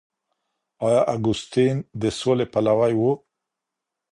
آیا 0.85 1.01
اګوستین 1.15 1.75
د 2.01 2.03
سولي 2.19 2.45
پلوی 2.53 2.93
و؟ 2.99 3.01